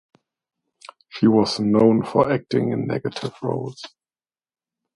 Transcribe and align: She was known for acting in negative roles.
She 1.09 1.27
was 1.27 1.59
known 1.59 2.01
for 2.03 2.31
acting 2.33 2.71
in 2.71 2.87
negative 2.87 3.35
roles. 3.43 3.85